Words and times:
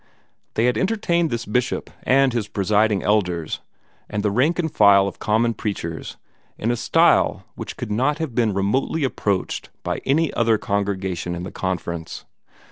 They 0.55 0.65
had 0.65 0.79
entertained 0.79 1.29
this 1.29 1.45
Bishop 1.45 1.91
and 2.01 2.33
his 2.33 2.47
Presiding 2.47 3.03
Elders, 3.03 3.59
and 4.09 4.23
the 4.23 4.31
rank 4.31 4.57
and 4.57 4.71
file 4.73 5.07
of 5.07 5.19
common 5.19 5.53
preachers, 5.53 6.17
in 6.57 6.71
a 6.71 6.75
style 6.75 7.45
which 7.53 7.77
could 7.77 7.91
not 7.91 8.17
have 8.17 8.33
been 8.33 8.51
remotely 8.55 9.03
approached 9.03 9.69
by 9.83 9.99
any 10.03 10.33
other 10.33 10.57
congregation 10.57 11.35
in 11.35 11.43
the 11.43 11.51
Conference. 11.51 12.25